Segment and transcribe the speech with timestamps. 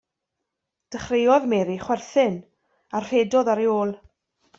[0.91, 2.35] Dechreuodd Mary chwerthin,
[2.95, 3.91] a rhedodd ar ei ôl.